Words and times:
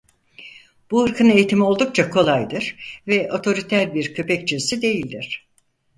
Bu 0.91 1.03
ırkın 1.03 1.29
eğitimi 1.29 1.63
oldukça 1.63 2.09
kolaydır 2.09 2.75
ve 3.07 3.31
otoriter 3.33 3.93
bir 3.93 4.13
köpek 4.13 4.47
cinsi 4.47 4.81
değildir. 4.81 5.47